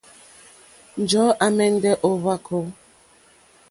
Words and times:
Njɔ̀ɔ́ 1.01 1.37
à 1.45 1.47
mɛ̀ndɛ́ 1.55 1.93
ó 2.07 2.09
hwàkó. 2.21 2.57